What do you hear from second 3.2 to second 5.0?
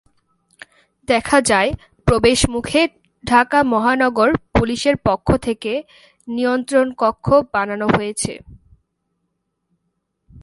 ঢাকা মহানগর পুলিশের